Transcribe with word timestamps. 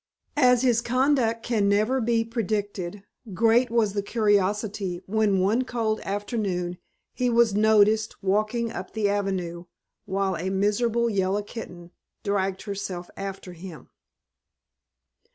As 0.41 0.63
his 0.63 0.81
conduct 0.81 1.43
can 1.43 1.69
never 1.69 2.01
be 2.01 2.25
predicted, 2.25 3.03
great 3.35 3.69
was 3.69 3.93
the 3.93 4.01
curiosity 4.01 5.03
when 5.05 5.39
one 5.41 5.63
cold 5.63 5.99
afternoon 5.99 6.79
he 7.13 7.29
was 7.29 7.53
noticed 7.53 8.15
walking 8.23 8.71
up 8.71 8.93
the 8.93 9.07
avenue 9.07 9.65
while 10.07 10.35
a 10.37 10.49
miserable 10.49 11.07
yellow 11.07 11.43
kitten 11.43 11.91
dragged 12.23 12.63
herself 12.63 13.11
after 13.15 13.53
him. 13.53 13.89